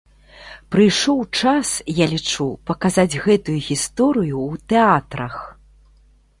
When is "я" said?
2.03-2.07